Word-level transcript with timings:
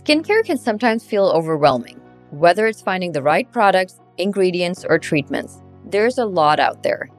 Skincare 0.00 0.42
can 0.42 0.56
sometimes 0.56 1.04
feel 1.04 1.26
overwhelming, 1.26 2.00
whether 2.30 2.66
it's 2.66 2.80
finding 2.80 3.12
the 3.12 3.20
right 3.20 3.52
products, 3.52 4.00
ingredients, 4.16 4.82
or 4.88 4.98
treatments. 4.98 5.60
There's 5.84 6.16
a 6.16 6.24
lot 6.24 6.58
out 6.58 6.82
there, 6.82 7.10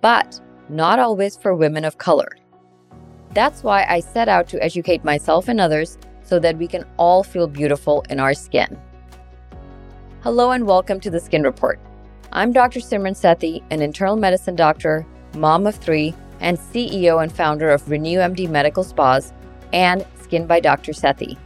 but 0.00 0.40
not 0.70 0.98
always 0.98 1.36
for 1.36 1.54
women 1.54 1.84
of 1.84 1.98
color. 1.98 2.30
That's 3.34 3.62
why 3.62 3.84
I 3.86 4.00
set 4.00 4.30
out 4.30 4.48
to 4.48 4.64
educate 4.64 5.04
myself 5.04 5.48
and 5.48 5.60
others 5.60 5.98
so 6.22 6.38
that 6.38 6.56
we 6.56 6.66
can 6.66 6.86
all 6.96 7.22
feel 7.22 7.46
beautiful 7.46 8.02
in 8.08 8.18
our 8.18 8.32
skin. 8.32 8.80
Hello 10.22 10.52
and 10.52 10.66
welcome 10.66 11.00
to 11.00 11.10
the 11.10 11.20
Skin 11.20 11.42
Report. 11.42 11.78
I'm 12.32 12.50
Dr. 12.50 12.80
Simran 12.80 13.12
Sethi, 13.12 13.62
an 13.70 13.82
internal 13.82 14.16
medicine 14.16 14.56
doctor, 14.56 15.04
mom 15.36 15.66
of 15.66 15.74
three, 15.74 16.14
and 16.40 16.56
CEO 16.56 17.22
and 17.22 17.30
founder 17.30 17.68
of 17.68 17.90
Renew 17.90 18.20
MD 18.20 18.48
Medical 18.48 18.84
Spas 18.84 19.34
and 19.74 20.06
Skin 20.22 20.46
by 20.46 20.60
Dr. 20.60 20.92
Sethi 20.92 21.36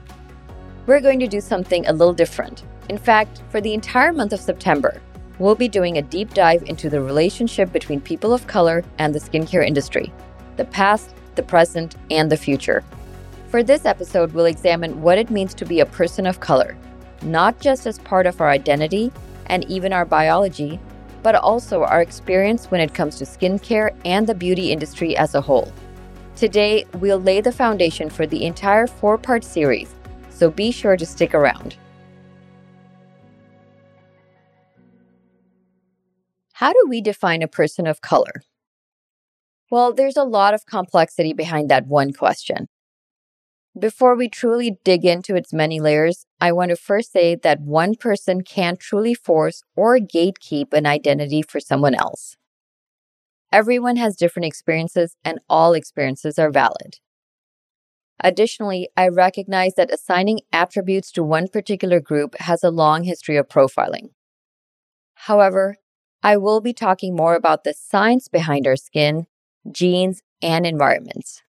we're 0.86 1.00
going 1.00 1.18
to 1.18 1.26
do 1.26 1.40
something 1.40 1.86
a 1.86 1.92
little 1.92 2.14
different. 2.14 2.64
In 2.88 2.98
fact, 2.98 3.42
for 3.50 3.60
the 3.60 3.74
entire 3.74 4.12
month 4.12 4.32
of 4.32 4.40
September, 4.40 5.00
we'll 5.38 5.56
be 5.56 5.68
doing 5.68 5.98
a 5.98 6.02
deep 6.02 6.32
dive 6.32 6.62
into 6.62 6.88
the 6.88 7.00
relationship 7.00 7.72
between 7.72 8.00
people 8.00 8.32
of 8.32 8.46
color 8.46 8.84
and 8.98 9.14
the 9.14 9.20
skincare 9.20 9.66
industry 9.66 10.12
the 10.56 10.64
past, 10.64 11.14
the 11.34 11.42
present, 11.42 11.96
and 12.10 12.32
the 12.32 12.36
future. 12.36 12.82
For 13.50 13.62
this 13.62 13.84
episode, 13.84 14.32
we'll 14.32 14.46
examine 14.46 15.02
what 15.02 15.18
it 15.18 15.28
means 15.28 15.52
to 15.54 15.66
be 15.66 15.80
a 15.80 15.86
person 15.86 16.26
of 16.26 16.40
color, 16.40 16.78
not 17.20 17.60
just 17.60 17.86
as 17.86 17.98
part 17.98 18.26
of 18.26 18.40
our 18.40 18.48
identity 18.48 19.12
and 19.46 19.64
even 19.64 19.92
our 19.92 20.06
biology, 20.06 20.80
but 21.22 21.34
also 21.34 21.82
our 21.82 22.00
experience 22.00 22.70
when 22.70 22.80
it 22.80 22.94
comes 22.94 23.16
to 23.18 23.24
skincare 23.24 23.94
and 24.06 24.26
the 24.26 24.34
beauty 24.34 24.72
industry 24.72 25.14
as 25.16 25.34
a 25.34 25.40
whole. 25.42 25.70
Today, 26.36 26.86
we'll 26.94 27.20
lay 27.20 27.42
the 27.42 27.52
foundation 27.52 28.08
for 28.08 28.26
the 28.26 28.46
entire 28.46 28.86
four 28.86 29.18
part 29.18 29.44
series 29.44 29.95
so 30.36 30.50
be 30.50 30.70
sure 30.70 30.96
to 30.96 31.06
stick 31.06 31.34
around. 31.34 31.76
How 36.52 36.72
do 36.72 36.86
we 36.88 37.00
define 37.00 37.42
a 37.42 37.48
person 37.48 37.86
of 37.86 38.00
color? 38.00 38.42
Well, 39.70 39.92
there's 39.94 40.16
a 40.16 40.24
lot 40.24 40.54
of 40.54 40.66
complexity 40.66 41.32
behind 41.32 41.70
that 41.70 41.86
one 41.86 42.12
question. 42.12 42.68
Before 43.78 44.14
we 44.14 44.28
truly 44.28 44.78
dig 44.84 45.04
into 45.04 45.36
its 45.36 45.52
many 45.52 45.80
layers, 45.80 46.24
I 46.40 46.52
want 46.52 46.70
to 46.70 46.76
first 46.76 47.12
say 47.12 47.34
that 47.34 47.60
one 47.60 47.94
person 47.94 48.42
can't 48.42 48.78
truly 48.78 49.14
force 49.14 49.62
or 49.74 49.98
gatekeep 49.98 50.72
an 50.72 50.86
identity 50.86 51.42
for 51.42 51.60
someone 51.60 51.94
else. 51.94 52.36
Everyone 53.52 53.96
has 53.96 54.16
different 54.16 54.46
experiences, 54.46 55.16
and 55.24 55.40
all 55.48 55.72
experiences 55.74 56.38
are 56.38 56.50
valid. 56.50 56.98
Additionally, 58.20 58.88
I 58.96 59.08
recognize 59.08 59.74
that 59.74 59.92
assigning 59.92 60.40
attributes 60.52 61.12
to 61.12 61.22
one 61.22 61.48
particular 61.48 62.00
group 62.00 62.34
has 62.38 62.64
a 62.64 62.70
long 62.70 63.04
history 63.04 63.36
of 63.36 63.48
profiling. 63.48 64.10
However, 65.14 65.76
I 66.22 66.36
will 66.38 66.60
be 66.60 66.72
talking 66.72 67.14
more 67.14 67.34
about 67.34 67.64
the 67.64 67.74
science 67.74 68.28
behind 68.28 68.66
our 68.66 68.76
skin, 68.76 69.26
genes, 69.70 70.22
and 70.42 70.66
environments. 70.66 71.42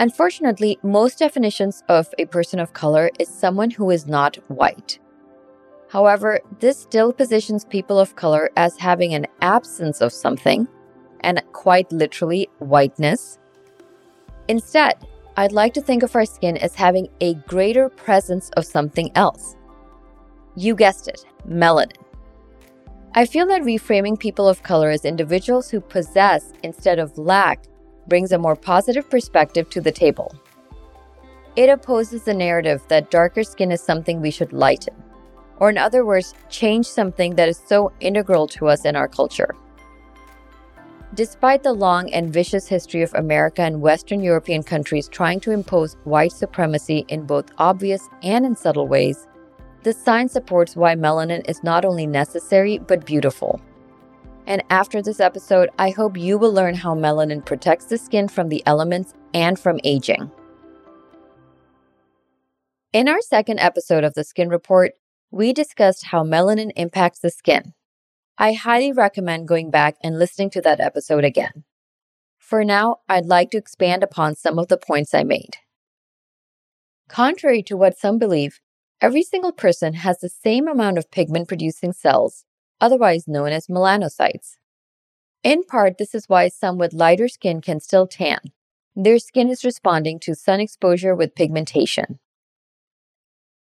Unfortunately, 0.00 0.78
most 0.82 1.18
definitions 1.18 1.82
of 1.88 2.08
a 2.18 2.26
person 2.26 2.58
of 2.58 2.72
color 2.72 3.10
is 3.18 3.28
someone 3.28 3.70
who 3.70 3.90
is 3.90 4.06
not 4.06 4.36
white. 4.48 4.98
However, 5.88 6.40
this 6.58 6.78
still 6.78 7.12
positions 7.12 7.64
people 7.64 7.98
of 7.98 8.16
color 8.16 8.50
as 8.56 8.76
having 8.76 9.14
an 9.14 9.26
absence 9.40 10.00
of 10.00 10.12
something, 10.12 10.66
and 11.20 11.40
quite 11.52 11.90
literally, 11.92 12.48
whiteness, 12.58 13.38
Instead, 14.48 14.94
I'd 15.36 15.52
like 15.52 15.74
to 15.74 15.80
think 15.80 16.02
of 16.02 16.14
our 16.14 16.26
skin 16.26 16.56
as 16.58 16.74
having 16.74 17.08
a 17.20 17.34
greater 17.34 17.88
presence 17.88 18.50
of 18.50 18.64
something 18.64 19.10
else. 19.14 19.56
You 20.54 20.74
guessed 20.74 21.08
it, 21.08 21.24
melanin. 21.48 21.96
I 23.14 23.26
feel 23.26 23.46
that 23.46 23.62
reframing 23.62 24.18
people 24.18 24.48
of 24.48 24.62
color 24.62 24.90
as 24.90 25.04
individuals 25.04 25.70
who 25.70 25.80
possess 25.80 26.52
instead 26.62 26.98
of 26.98 27.16
lack 27.16 27.64
brings 28.06 28.32
a 28.32 28.38
more 28.38 28.56
positive 28.56 29.08
perspective 29.08 29.70
to 29.70 29.80
the 29.80 29.92
table. 29.92 30.34
It 31.56 31.68
opposes 31.68 32.24
the 32.24 32.34
narrative 32.34 32.82
that 32.88 33.10
darker 33.10 33.44
skin 33.44 33.70
is 33.70 33.80
something 33.80 34.20
we 34.20 34.32
should 34.32 34.52
lighten, 34.52 34.94
or 35.58 35.70
in 35.70 35.78
other 35.78 36.04
words, 36.04 36.34
change 36.48 36.86
something 36.86 37.36
that 37.36 37.48
is 37.48 37.60
so 37.66 37.92
integral 38.00 38.46
to 38.48 38.66
us 38.66 38.84
in 38.84 38.96
our 38.96 39.08
culture. 39.08 39.54
Despite 41.14 41.62
the 41.62 41.72
long 41.72 42.12
and 42.12 42.32
vicious 42.32 42.66
history 42.66 43.02
of 43.02 43.14
America 43.14 43.62
and 43.62 43.80
Western 43.80 44.20
European 44.20 44.64
countries 44.64 45.06
trying 45.06 45.38
to 45.40 45.52
impose 45.52 45.96
white 46.02 46.32
supremacy 46.32 47.04
in 47.06 47.24
both 47.24 47.52
obvious 47.58 48.08
and 48.24 48.44
in 48.44 48.56
subtle 48.56 48.88
ways, 48.88 49.28
the 49.84 49.92
science 49.92 50.32
supports 50.32 50.74
why 50.74 50.96
melanin 50.96 51.48
is 51.48 51.62
not 51.62 51.84
only 51.84 52.04
necessary 52.04 52.78
but 52.78 53.06
beautiful. 53.06 53.60
And 54.48 54.64
after 54.70 55.00
this 55.00 55.20
episode, 55.20 55.70
I 55.78 55.90
hope 55.90 56.16
you 56.16 56.36
will 56.36 56.52
learn 56.52 56.74
how 56.74 56.96
melanin 56.96 57.44
protects 57.44 57.84
the 57.84 57.98
skin 57.98 58.26
from 58.26 58.48
the 58.48 58.64
elements 58.66 59.14
and 59.32 59.56
from 59.56 59.78
aging. 59.84 60.32
In 62.92 63.08
our 63.08 63.20
second 63.20 63.60
episode 63.60 64.02
of 64.02 64.14
the 64.14 64.24
Skin 64.24 64.48
Report, 64.48 64.94
we 65.30 65.52
discussed 65.52 66.06
how 66.06 66.24
melanin 66.24 66.72
impacts 66.74 67.20
the 67.20 67.30
skin. 67.30 67.72
I 68.36 68.52
highly 68.52 68.90
recommend 68.90 69.46
going 69.46 69.70
back 69.70 69.96
and 70.02 70.18
listening 70.18 70.50
to 70.50 70.60
that 70.62 70.80
episode 70.80 71.24
again. 71.24 71.64
For 72.38 72.64
now, 72.64 72.96
I'd 73.08 73.26
like 73.26 73.50
to 73.52 73.58
expand 73.58 74.02
upon 74.02 74.34
some 74.34 74.58
of 74.58 74.68
the 74.68 74.76
points 74.76 75.14
I 75.14 75.22
made. 75.22 75.56
Contrary 77.08 77.62
to 77.62 77.76
what 77.76 77.96
some 77.96 78.18
believe, 78.18 78.60
every 79.00 79.22
single 79.22 79.52
person 79.52 79.94
has 79.94 80.18
the 80.18 80.28
same 80.28 80.66
amount 80.66 80.98
of 80.98 81.10
pigment 81.10 81.46
producing 81.46 81.92
cells, 81.92 82.44
otherwise 82.80 83.28
known 83.28 83.48
as 83.48 83.68
melanocytes. 83.68 84.56
In 85.44 85.62
part, 85.62 85.98
this 85.98 86.14
is 86.14 86.28
why 86.28 86.48
some 86.48 86.76
with 86.76 86.92
lighter 86.92 87.28
skin 87.28 87.60
can 87.60 87.78
still 87.78 88.06
tan. 88.06 88.40
Their 88.96 89.18
skin 89.18 89.48
is 89.48 89.64
responding 89.64 90.18
to 90.20 90.34
sun 90.34 90.60
exposure 90.60 91.14
with 91.14 91.34
pigmentation. 91.34 92.18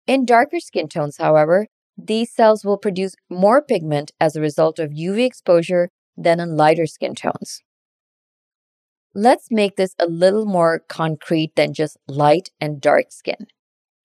In 0.06 0.25
darker 0.25 0.60
skin 0.60 0.88
tones, 0.88 1.19
however, 1.19 1.66
these 1.96 2.30
cells 2.30 2.64
will 2.64 2.78
produce 2.78 3.14
more 3.30 3.62
pigment 3.62 4.12
as 4.20 4.36
a 4.36 4.40
result 4.40 4.78
of 4.78 4.90
UV 4.90 5.24
exposure 5.24 5.88
than 6.16 6.40
in 6.40 6.56
lighter 6.56 6.86
skin 6.86 7.14
tones. 7.14 7.62
Let's 9.14 9.50
make 9.50 9.76
this 9.76 9.94
a 9.98 10.06
little 10.06 10.44
more 10.44 10.80
concrete 10.88 11.56
than 11.56 11.72
just 11.72 11.96
light 12.06 12.50
and 12.60 12.80
dark 12.80 13.06
skin, 13.10 13.46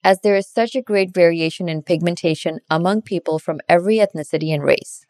as 0.04 0.22
there 0.22 0.38
is 0.38 0.48
such 0.48 0.74
a 0.74 0.82
great 0.82 1.14
variation 1.14 1.68
in 1.68 1.84
pigmentation 1.84 2.60
among 2.70 3.02
people 3.02 3.38
from 3.38 3.60
every 3.68 3.98
ethnicity 3.98 4.54
and 4.54 4.64
race. 4.64 5.06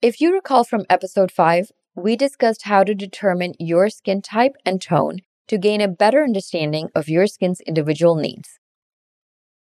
If 0.00 0.20
you 0.20 0.32
recall 0.32 0.62
from 0.62 0.84
episode 0.88 1.32
5, 1.32 1.72
we 1.96 2.14
discussed 2.14 2.62
how 2.62 2.84
to 2.84 2.94
determine 2.94 3.54
your 3.58 3.88
skin 3.88 4.22
type 4.22 4.54
and 4.64 4.80
tone 4.80 5.18
to 5.48 5.58
gain 5.58 5.80
a 5.80 5.88
better 5.88 6.22
understanding 6.22 6.90
of 6.94 7.08
your 7.08 7.26
skin's 7.26 7.60
individual 7.60 8.14
needs. 8.14 8.60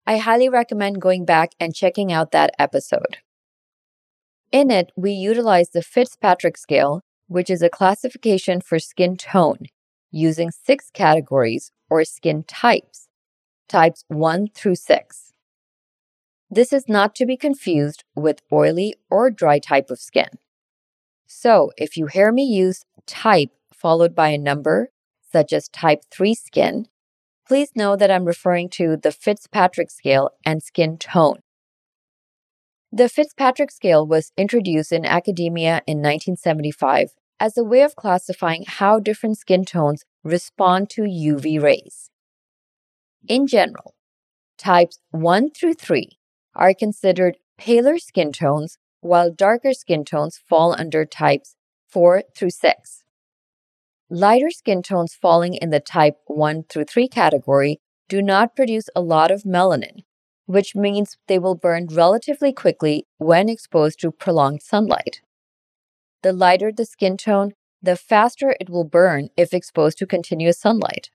I 0.05 0.17
highly 0.17 0.49
recommend 0.49 1.01
going 1.01 1.25
back 1.25 1.51
and 1.59 1.75
checking 1.75 2.11
out 2.11 2.31
that 2.31 2.53
episode. 2.57 3.17
In 4.51 4.71
it, 4.71 4.91
we 4.95 5.11
utilize 5.11 5.69
the 5.69 5.81
Fitzpatrick 5.81 6.57
scale, 6.57 7.01
which 7.27 7.49
is 7.49 7.61
a 7.61 7.69
classification 7.69 8.61
for 8.61 8.79
skin 8.79 9.15
tone, 9.15 9.67
using 10.11 10.51
six 10.51 10.89
categories 10.93 11.71
or 11.89 12.03
skin 12.03 12.43
types, 12.43 13.07
types 13.69 14.03
1 14.07 14.47
through 14.53 14.75
6. 14.75 15.33
This 16.49 16.73
is 16.73 16.89
not 16.89 17.15
to 17.15 17.25
be 17.25 17.37
confused 17.37 18.03
with 18.13 18.41
oily 18.51 18.95
or 19.09 19.31
dry 19.31 19.59
type 19.59 19.89
of 19.89 19.99
skin. 19.99 20.27
So, 21.25 21.71
if 21.77 21.95
you 21.95 22.07
hear 22.07 22.31
me 22.33 22.43
use 22.43 22.83
type 23.05 23.51
followed 23.73 24.13
by 24.13 24.29
a 24.29 24.37
number, 24.37 24.89
such 25.31 25.53
as 25.53 25.69
type 25.69 26.03
3 26.11 26.33
skin, 26.33 26.87
Please 27.51 27.75
know 27.75 27.97
that 27.97 28.09
I'm 28.09 28.23
referring 28.23 28.69
to 28.77 28.95
the 28.95 29.11
Fitzpatrick 29.11 29.91
scale 29.91 30.29
and 30.45 30.63
skin 30.63 30.97
tone. 30.97 31.39
The 32.93 33.09
Fitzpatrick 33.09 33.71
scale 33.71 34.07
was 34.07 34.31
introduced 34.37 34.93
in 34.93 35.03
academia 35.03 35.81
in 35.85 35.97
1975 35.97 37.09
as 37.41 37.57
a 37.57 37.63
way 37.65 37.81
of 37.81 37.97
classifying 37.97 38.63
how 38.65 39.01
different 39.01 39.37
skin 39.37 39.65
tones 39.65 40.05
respond 40.23 40.89
to 40.91 41.01
UV 41.01 41.61
rays. 41.61 42.09
In 43.27 43.47
general, 43.47 43.95
types 44.57 44.99
1 45.09 45.51
through 45.51 45.73
3 45.73 46.07
are 46.55 46.73
considered 46.73 47.35
paler 47.57 47.97
skin 47.97 48.31
tones, 48.31 48.77
while 49.01 49.29
darker 49.29 49.73
skin 49.73 50.05
tones 50.05 50.39
fall 50.47 50.73
under 50.79 51.03
types 51.03 51.57
4 51.89 52.23
through 52.33 52.51
6. 52.51 53.00
Lighter 54.13 54.49
skin 54.49 54.83
tones 54.83 55.15
falling 55.15 55.53
in 55.53 55.69
the 55.69 55.79
type 55.79 56.17
1 56.27 56.63
through 56.63 56.83
3 56.83 57.07
category 57.07 57.79
do 58.09 58.21
not 58.21 58.57
produce 58.57 58.89
a 58.93 58.99
lot 58.99 59.31
of 59.31 59.43
melanin, 59.43 60.03
which 60.47 60.75
means 60.75 61.15
they 61.27 61.39
will 61.39 61.55
burn 61.55 61.87
relatively 61.89 62.51
quickly 62.51 63.07
when 63.19 63.47
exposed 63.47 64.01
to 64.01 64.11
prolonged 64.11 64.61
sunlight. 64.61 65.21
The 66.23 66.33
lighter 66.33 66.73
the 66.73 66.83
skin 66.83 67.15
tone, 67.15 67.53
the 67.81 67.95
faster 67.95 68.53
it 68.59 68.69
will 68.69 68.83
burn 68.83 69.29
if 69.37 69.53
exposed 69.53 69.97
to 69.99 70.05
continuous 70.05 70.59
sunlight. 70.59 71.09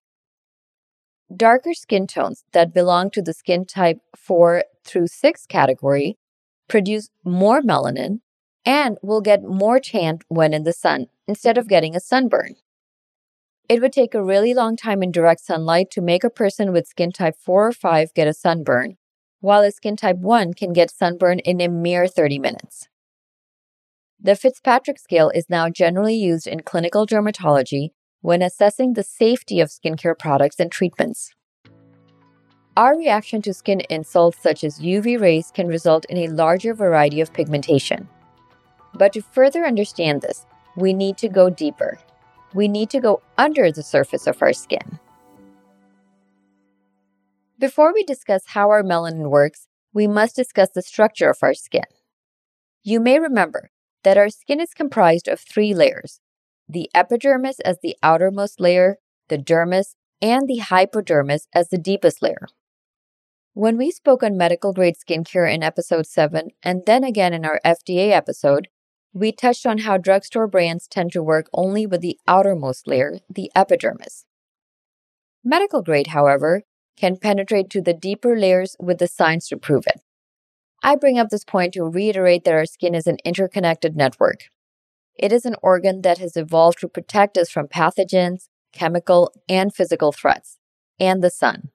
darker 1.36 1.74
skin 1.74 2.06
tones 2.06 2.44
that 2.52 2.72
belong 2.72 3.10
to 3.10 3.20
the 3.20 3.34
skin 3.34 3.66
type 3.66 3.98
4 4.16 4.64
through 4.86 5.08
6 5.08 5.46
category 5.48 6.16
produce 6.66 7.10
more 7.22 7.60
melanin 7.60 8.20
and 8.64 8.96
will 9.02 9.20
get 9.20 9.42
more 9.42 9.80
tanned 9.80 10.22
when 10.28 10.54
in 10.54 10.64
the 10.64 10.72
sun 10.72 11.08
instead 11.26 11.58
of 11.58 11.68
getting 11.68 11.94
a 11.94 12.00
sunburn. 12.00 12.56
It 13.68 13.82
would 13.82 13.92
take 13.92 14.14
a 14.14 14.22
really 14.22 14.54
long 14.54 14.76
time 14.76 15.02
in 15.02 15.10
direct 15.10 15.40
sunlight 15.40 15.90
to 15.92 16.00
make 16.00 16.22
a 16.22 16.30
person 16.30 16.72
with 16.72 16.86
skin 16.86 17.10
type 17.10 17.34
4 17.36 17.66
or 17.66 17.72
5 17.72 18.14
get 18.14 18.28
a 18.28 18.32
sunburn, 18.32 18.96
while 19.40 19.62
a 19.62 19.72
skin 19.72 19.96
type 19.96 20.18
1 20.18 20.54
can 20.54 20.72
get 20.72 20.88
sunburn 20.88 21.40
in 21.40 21.60
a 21.60 21.66
mere 21.66 22.06
30 22.06 22.38
minutes. 22.38 22.88
The 24.20 24.36
Fitzpatrick 24.36 25.00
scale 25.00 25.30
is 25.34 25.50
now 25.50 25.68
generally 25.68 26.14
used 26.14 26.46
in 26.46 26.60
clinical 26.60 27.06
dermatology 27.06 27.90
when 28.20 28.40
assessing 28.40 28.92
the 28.92 29.02
safety 29.02 29.58
of 29.58 29.68
skincare 29.68 30.16
products 30.16 30.60
and 30.60 30.70
treatments. 30.70 31.32
Our 32.76 32.96
reaction 32.96 33.42
to 33.42 33.52
skin 33.52 33.82
insults 33.90 34.40
such 34.40 34.62
as 34.62 34.78
UV 34.78 35.20
rays 35.20 35.50
can 35.52 35.66
result 35.66 36.04
in 36.08 36.18
a 36.18 36.28
larger 36.28 36.72
variety 36.72 37.20
of 37.20 37.32
pigmentation. 37.32 38.08
But 38.94 39.12
to 39.14 39.22
further 39.22 39.64
understand 39.66 40.22
this, 40.22 40.46
we 40.76 40.92
need 40.92 41.16
to 41.18 41.28
go 41.28 41.50
deeper 41.50 41.98
we 42.56 42.68
need 42.68 42.88
to 42.90 43.00
go 43.00 43.22
under 43.36 43.70
the 43.70 43.82
surface 43.82 44.26
of 44.26 44.40
our 44.40 44.54
skin. 44.54 44.98
Before 47.58 47.92
we 47.92 48.02
discuss 48.02 48.42
how 48.46 48.70
our 48.70 48.82
melanin 48.82 49.30
works, 49.30 49.66
we 49.92 50.06
must 50.06 50.34
discuss 50.34 50.70
the 50.70 50.82
structure 50.82 51.30
of 51.30 51.38
our 51.42 51.54
skin. 51.54 51.84
You 52.82 52.98
may 52.98 53.18
remember 53.18 53.70
that 54.04 54.16
our 54.16 54.30
skin 54.30 54.60
is 54.60 54.74
comprised 54.74 55.28
of 55.28 55.40
three 55.40 55.74
layers 55.74 56.20
the 56.68 56.90
epidermis 56.94 57.60
as 57.60 57.78
the 57.80 57.96
outermost 58.02 58.60
layer, 58.60 58.96
the 59.28 59.38
dermis, 59.38 59.94
and 60.20 60.48
the 60.48 60.58
hypodermis 60.58 61.46
as 61.52 61.68
the 61.68 61.78
deepest 61.78 62.22
layer. 62.22 62.48
When 63.54 63.76
we 63.76 63.90
spoke 63.92 64.24
on 64.24 64.36
medical 64.36 64.72
grade 64.72 64.96
skincare 64.96 65.52
in 65.52 65.62
episode 65.62 66.06
7, 66.06 66.48
and 66.62 66.82
then 66.84 67.04
again 67.04 67.32
in 67.32 67.44
our 67.44 67.60
FDA 67.64 68.10
episode, 68.10 68.68
we 69.16 69.32
touched 69.32 69.64
on 69.64 69.78
how 69.78 69.96
drugstore 69.96 70.46
brands 70.46 70.86
tend 70.86 71.10
to 71.10 71.22
work 71.22 71.48
only 71.54 71.86
with 71.86 72.02
the 72.02 72.18
outermost 72.28 72.86
layer, 72.86 73.18
the 73.30 73.50
epidermis. 73.56 74.26
Medical 75.42 75.80
grade, 75.80 76.08
however, 76.08 76.64
can 76.98 77.16
penetrate 77.16 77.70
to 77.70 77.80
the 77.80 77.94
deeper 77.94 78.38
layers 78.38 78.76
with 78.78 78.98
the 78.98 79.06
science 79.06 79.48
to 79.48 79.56
prove 79.56 79.84
it. 79.86 80.02
I 80.82 80.96
bring 80.96 81.18
up 81.18 81.30
this 81.30 81.44
point 81.44 81.72
to 81.74 81.84
reiterate 81.84 82.44
that 82.44 82.52
our 82.52 82.66
skin 82.66 82.94
is 82.94 83.06
an 83.06 83.16
interconnected 83.24 83.96
network. 83.96 84.50
It 85.18 85.32
is 85.32 85.46
an 85.46 85.56
organ 85.62 86.02
that 86.02 86.18
has 86.18 86.36
evolved 86.36 86.80
to 86.80 86.88
protect 86.88 87.38
us 87.38 87.48
from 87.48 87.68
pathogens, 87.68 88.48
chemical, 88.74 89.32
and 89.48 89.74
physical 89.74 90.12
threats, 90.12 90.58
and 91.00 91.24
the 91.24 91.30
sun. 91.30 91.70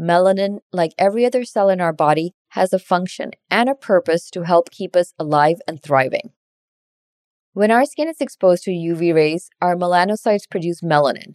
Melanin, 0.00 0.60
like 0.72 0.94
every 0.96 1.26
other 1.26 1.44
cell 1.44 1.68
in 1.68 1.80
our 1.80 1.92
body, 1.92 2.32
has 2.50 2.72
a 2.72 2.78
function 2.78 3.32
and 3.50 3.68
a 3.68 3.74
purpose 3.74 4.30
to 4.30 4.42
help 4.42 4.70
keep 4.70 4.96
us 4.96 5.12
alive 5.18 5.60
and 5.68 5.82
thriving. 5.82 6.30
When 7.52 7.70
our 7.70 7.84
skin 7.84 8.08
is 8.08 8.20
exposed 8.20 8.64
to 8.64 8.70
UV 8.70 9.14
rays, 9.14 9.50
our 9.60 9.76
melanocytes 9.76 10.48
produce 10.48 10.80
melanin, 10.80 11.34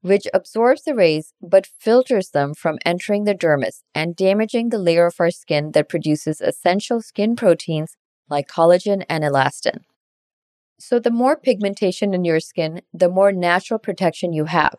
which 0.00 0.26
absorbs 0.32 0.84
the 0.84 0.94
rays 0.94 1.34
but 1.42 1.66
filters 1.66 2.30
them 2.30 2.54
from 2.54 2.78
entering 2.86 3.24
the 3.24 3.34
dermis 3.34 3.82
and 3.94 4.16
damaging 4.16 4.70
the 4.70 4.78
layer 4.78 5.06
of 5.06 5.16
our 5.18 5.30
skin 5.30 5.72
that 5.72 5.88
produces 5.88 6.40
essential 6.40 7.02
skin 7.02 7.36
proteins 7.36 7.96
like 8.30 8.48
collagen 8.48 9.04
and 9.10 9.24
elastin. 9.24 9.80
So, 10.78 10.98
the 10.98 11.10
more 11.10 11.36
pigmentation 11.36 12.14
in 12.14 12.24
your 12.24 12.40
skin, 12.40 12.82
the 12.92 13.08
more 13.08 13.32
natural 13.32 13.78
protection 13.78 14.32
you 14.32 14.44
have. 14.44 14.76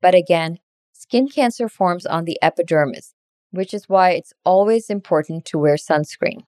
But 0.00 0.14
again, 0.14 0.58
skin 0.98 1.28
cancer 1.28 1.68
forms 1.68 2.04
on 2.04 2.24
the 2.24 2.36
epidermis, 2.42 3.14
which 3.52 3.72
is 3.72 3.88
why 3.88 4.10
it's 4.10 4.32
always 4.44 4.90
important 4.90 5.44
to 5.44 5.56
wear 5.56 5.76
sunscreen. 5.76 6.40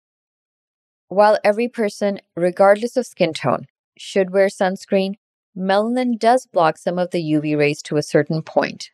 While 1.07 1.39
every 1.45 1.69
person, 1.69 2.21
regardless 2.35 2.97
of 2.97 3.07
skin 3.07 3.33
tone, 3.33 3.67
should 3.97 4.33
wear 4.33 4.49
sunscreen, 4.49 5.15
melanin 5.57 6.19
does 6.19 6.47
block 6.47 6.79
some 6.79 6.99
of 6.99 7.13
the 7.13 7.23
UV 7.23 7.57
rays 7.57 7.81
to 7.83 7.97
a 7.97 8.03
certain 8.03 8.43
point. 8.43 8.91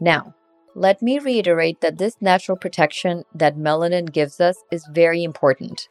Now, 0.00 0.34
let 0.74 1.02
me 1.02 1.18
reiterate 1.18 1.82
that 1.82 1.98
this 1.98 2.16
natural 2.22 2.56
protection 2.56 3.24
that 3.34 3.58
melanin 3.58 4.10
gives 4.10 4.40
us 4.40 4.56
is 4.72 4.86
very 4.90 5.22
important. 5.22 5.88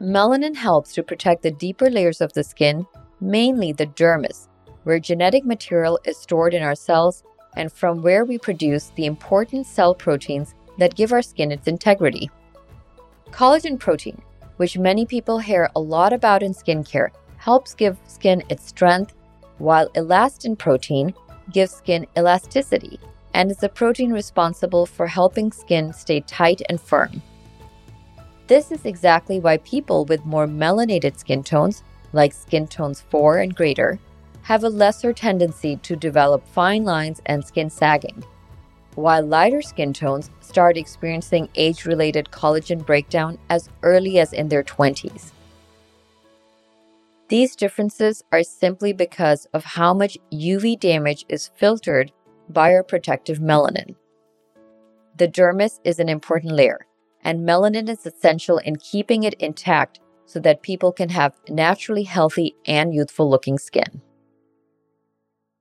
Melanin 0.00 0.56
helps 0.56 0.94
to 0.94 1.02
protect 1.02 1.42
the 1.42 1.50
deeper 1.50 1.90
layers 1.90 2.22
of 2.22 2.32
the 2.32 2.42
skin, 2.42 2.86
mainly 3.20 3.72
the 3.72 3.86
dermis, 3.86 4.48
where 4.86 5.00
genetic 5.00 5.44
material 5.44 5.98
is 6.04 6.16
stored 6.16 6.54
in 6.54 6.62
our 6.62 6.76
cells 6.76 7.24
and 7.56 7.72
from 7.72 8.02
where 8.02 8.24
we 8.24 8.38
produce 8.38 8.92
the 8.94 9.04
important 9.04 9.66
cell 9.66 9.92
proteins 9.92 10.54
that 10.78 10.94
give 10.94 11.12
our 11.12 11.22
skin 11.22 11.50
its 11.50 11.66
integrity. 11.66 12.30
Collagen 13.32 13.80
protein, 13.80 14.22
which 14.58 14.78
many 14.78 15.04
people 15.04 15.40
hear 15.40 15.68
a 15.74 15.80
lot 15.80 16.12
about 16.12 16.40
in 16.40 16.54
skincare, 16.54 17.08
helps 17.36 17.74
give 17.74 17.98
skin 18.06 18.44
its 18.48 18.68
strength, 18.68 19.12
while 19.58 19.88
elastin 19.96 20.56
protein 20.56 21.12
gives 21.52 21.72
skin 21.72 22.06
elasticity 22.16 23.00
and 23.34 23.50
is 23.50 23.56
the 23.56 23.68
protein 23.68 24.12
responsible 24.12 24.86
for 24.86 25.08
helping 25.08 25.50
skin 25.50 25.92
stay 25.92 26.20
tight 26.20 26.62
and 26.68 26.80
firm. 26.80 27.20
This 28.46 28.70
is 28.70 28.84
exactly 28.84 29.40
why 29.40 29.56
people 29.56 30.04
with 30.04 30.24
more 30.24 30.46
melanated 30.46 31.18
skin 31.18 31.42
tones, 31.42 31.82
like 32.12 32.32
skin 32.32 32.68
tones 32.68 33.00
4 33.10 33.38
and 33.38 33.52
greater, 33.52 33.98
have 34.46 34.62
a 34.62 34.68
lesser 34.68 35.12
tendency 35.12 35.74
to 35.78 35.96
develop 35.96 36.46
fine 36.46 36.84
lines 36.84 37.20
and 37.26 37.44
skin 37.44 37.68
sagging, 37.68 38.22
while 38.94 39.26
lighter 39.26 39.60
skin 39.60 39.92
tones 39.92 40.30
start 40.38 40.76
experiencing 40.76 41.48
age 41.56 41.84
related 41.84 42.26
collagen 42.26 42.86
breakdown 42.86 43.36
as 43.50 43.68
early 43.82 44.20
as 44.20 44.32
in 44.32 44.48
their 44.48 44.62
20s. 44.62 45.32
These 47.26 47.56
differences 47.56 48.22
are 48.30 48.44
simply 48.44 48.92
because 48.92 49.48
of 49.52 49.64
how 49.64 49.92
much 49.92 50.16
UV 50.32 50.78
damage 50.78 51.24
is 51.28 51.50
filtered 51.56 52.12
by 52.48 52.72
our 52.72 52.84
protective 52.84 53.40
melanin. 53.40 53.96
The 55.16 55.26
dermis 55.26 55.80
is 55.82 55.98
an 55.98 56.08
important 56.08 56.52
layer, 56.52 56.86
and 57.24 57.40
melanin 57.40 57.88
is 57.88 58.06
essential 58.06 58.58
in 58.58 58.76
keeping 58.76 59.24
it 59.24 59.34
intact 59.40 59.98
so 60.24 60.38
that 60.38 60.62
people 60.62 60.92
can 60.92 61.08
have 61.08 61.34
naturally 61.48 62.04
healthy 62.04 62.54
and 62.64 62.94
youthful 62.94 63.28
looking 63.28 63.58
skin. 63.58 64.02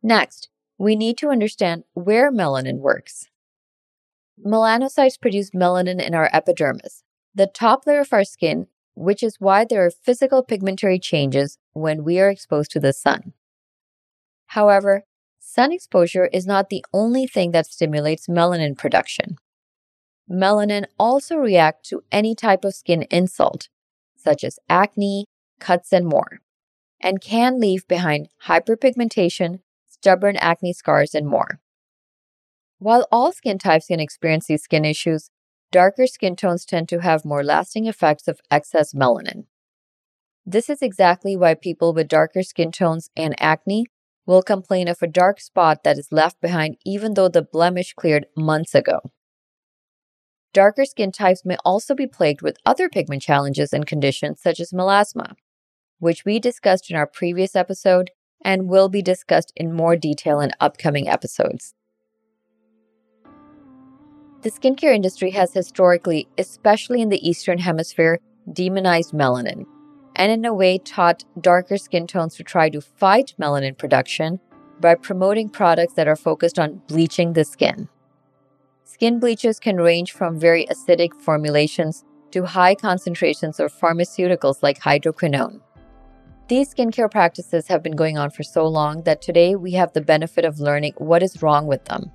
Next, 0.06 0.50
we 0.78 0.96
need 0.96 1.18
to 1.18 1.30
understand 1.30 1.84
where 1.96 2.32
melanin 2.32 2.78
works. 2.78 3.28
Melanocytes 4.40 5.20
produce 5.20 5.50
melanin 5.50 6.00
in 6.00 6.14
our 6.14 6.30
epidermis, 6.32 7.02
the 7.34 7.48
top 7.48 7.88
layer 7.88 8.02
of 8.02 8.14
our 8.14 8.24
skin, 8.24 8.68
which 8.94 9.24
is 9.24 9.38
why 9.40 9.66
there 9.66 9.84
are 9.84 9.90
physical 9.90 10.44
pigmentary 10.44 11.00
changes 11.00 11.58
when 11.74 12.04
we 12.04 12.20
are 12.20 12.30
exposed 12.30 12.70
to 12.70 12.80
the 12.80 12.94
sun. 12.94 13.34
However, 14.50 15.06
sun 15.40 15.72
exposure 15.72 16.28
is 16.28 16.46
not 16.46 16.70
the 16.70 16.86
only 16.94 17.26
thing 17.26 17.50
that 17.54 17.66
stimulates 17.66 18.28
melanin 18.28 18.78
production. 18.78 19.38
Melanin 20.30 20.86
also 21.00 21.36
reacts 21.36 21.90
to 21.90 22.04
any 22.12 22.36
type 22.36 22.64
of 22.64 22.76
skin 22.76 23.08
insult, 23.10 23.70
such 24.16 24.44
as 24.44 24.60
acne, 24.70 25.26
cuts, 25.60 25.92
and 25.92 26.06
more, 26.06 26.42
and 27.02 27.22
can 27.22 27.60
leave 27.60 27.88
behind 27.88 28.30
hyperpigmentation, 28.46 29.62
stubborn 29.98 30.36
acne 30.38 30.74
scars, 30.74 31.16
and 31.16 31.28
more. 31.28 31.60
While 32.80 33.08
all 33.12 33.32
skin 33.32 33.58
types 33.58 33.88
can 33.88 34.00
experience 34.00 34.48
these 34.48 34.64
skin 34.64 34.86
issues, 34.86 35.30
darker 35.72 36.08
skin 36.08 36.36
tones 36.36 36.66
tend 36.66 36.90
to 36.90 37.00
have 37.00 37.26
more 37.26 37.44
lasting 37.44 37.88
effects 37.88 38.28
of 38.28 38.42
excess 38.52 38.94
melanin. 38.94 39.46
This 40.46 40.70
is 40.70 40.82
exactly 40.82 41.36
why 41.36 41.56
people 41.56 41.94
with 41.94 42.08
darker 42.08 42.44
skin 42.44 42.72
tones 42.72 43.10
and 43.16 43.34
acne 43.40 43.86
will 44.26 44.44
complain 44.44 44.88
of 44.88 45.02
a 45.02 45.08
dark 45.08 45.40
spot 45.40 45.84
that 45.84 45.98
is 45.98 46.12
left 46.12 46.42
behind 46.42 46.78
even 46.86 47.14
though 47.14 47.30
the 47.30 47.42
blemish 47.42 47.94
cleared 47.94 48.26
months 48.36 48.76
ago. 48.76 49.00
Darker 50.54 50.86
skin 50.86 51.12
types 51.12 51.44
may 51.44 51.58
also 51.66 51.96
be 51.96 52.08
plagued 52.08 52.42
with 52.42 52.58
other 52.66 52.88
pigment 52.90 53.22
challenges 53.22 53.74
and 53.74 53.86
conditions 53.86 54.42
such 54.42 54.60
as 54.60 54.72
melasma, 54.72 55.34
which 56.00 56.24
we 56.26 56.40
discussed 56.40 56.90
in 56.90 56.96
our 56.96 57.08
previous 57.08 57.56
episode 57.56 58.12
and 58.46 58.70
will 58.70 58.88
be 58.88 59.02
discussed 59.02 59.52
in 59.56 59.74
more 59.74 59.98
detail 59.98 60.40
in 60.40 60.52
upcoming 60.62 61.10
episodes. 61.10 61.74
The 64.44 64.52
skincare 64.52 64.94
industry 64.94 65.32
has 65.32 65.54
historically, 65.54 66.28
especially 66.38 67.02
in 67.02 67.10
the 67.10 67.28
Eastern 67.28 67.58
Hemisphere, 67.58 68.20
demonized 68.54 69.12
melanin, 69.12 69.66
and 70.16 70.32
in 70.32 70.46
a 70.46 70.54
way 70.54 70.78
taught 70.78 71.26
darker 71.42 71.78
skin 71.78 72.06
tones 72.06 72.36
to 72.36 72.44
try 72.44 72.70
to 72.70 72.80
fight 72.80 73.34
melanin 73.42 73.76
production 73.76 74.40
by 74.80 74.94
promoting 74.94 75.50
products 75.50 75.94
that 75.94 76.08
are 76.08 76.16
focused 76.16 76.60
on 76.60 76.82
bleaching 76.88 77.34
the 77.34 77.44
skin. 77.44 77.90
Skin 78.84 79.20
bleaches 79.20 79.60
can 79.60 79.78
range 79.78 80.12
from 80.12 80.40
very 80.40 80.68
acidic 80.68 81.20
formulations 81.20 82.06
to 82.30 82.46
high 82.46 82.76
concentrations 82.76 83.60
of 83.60 83.74
pharmaceuticals 83.74 84.62
like 84.62 84.80
hydroquinone. 84.82 85.62
These 86.48 86.76
skincare 86.76 87.10
practices 87.10 87.68
have 87.70 87.82
been 87.82 87.96
going 87.96 88.20
on 88.20 88.30
for 88.30 88.44
so 88.44 88.68
long 88.68 89.02
that 89.04 89.20
today 89.20 89.56
we 89.56 89.72
have 89.72 89.94
the 89.94 90.02
benefit 90.02 90.46
of 90.46 90.60
learning 90.60 90.94
what 90.98 91.24
is 91.24 91.42
wrong 91.42 91.66
with 91.66 91.86
them. 91.86 92.12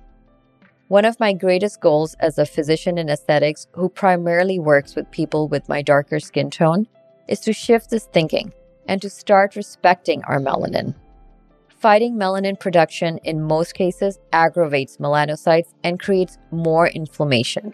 One 0.87 1.03
of 1.03 1.19
my 1.19 1.33
greatest 1.33 1.81
goals 1.81 2.15
as 2.21 2.37
a 2.37 2.45
physician 2.45 2.97
in 2.97 3.09
aesthetics 3.09 3.67
who 3.73 3.89
primarily 3.89 4.57
works 4.57 4.95
with 4.95 5.11
people 5.11 5.49
with 5.49 5.67
my 5.67 5.81
darker 5.81 6.21
skin 6.21 6.49
tone 6.49 6.87
is 7.27 7.41
to 7.41 7.51
shift 7.51 7.89
this 7.89 8.05
thinking 8.05 8.53
and 8.87 9.01
to 9.01 9.09
start 9.09 9.57
respecting 9.57 10.23
our 10.23 10.39
melanin. 10.39 10.95
Fighting 11.79 12.15
melanin 12.15 12.57
production 12.57 13.17
in 13.25 13.41
most 13.41 13.73
cases 13.73 14.17
aggravates 14.31 14.95
melanocytes 14.95 15.73
and 15.83 15.99
creates 15.99 16.37
more 16.51 16.87
inflammation. 16.87 17.73